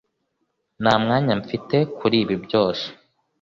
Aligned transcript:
Nta 0.81 0.93
mwanya 1.03 1.33
mfite 1.41 1.77
kuri 1.97 2.15
ibi 2.23 2.35
byose 2.45 2.85